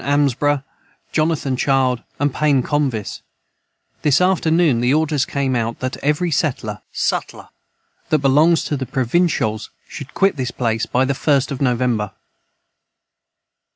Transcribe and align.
Armsba 0.03 0.63
Jonathan 1.11 1.55
Child 1.55 2.01
and 2.19 2.33
Pain 2.33 2.63
Convis 2.63 3.21
this 4.01 4.19
after 4.19 4.49
noon 4.49 4.81
the 4.81 4.91
orders 4.95 5.27
came 5.27 5.55
out 5.55 5.77
that 5.79 5.95
every 5.97 6.31
setler 6.31 6.79
that 8.09 8.17
Belongs 8.17 8.63
to 8.63 8.75
the 8.75 8.87
Provinshols 8.87 9.69
should 9.87 10.15
Quit 10.15 10.37
this 10.37 10.49
place 10.49 10.87
by 10.87 11.05
the 11.05 11.13
first 11.13 11.51
of 11.51 11.61
November. 11.61 12.13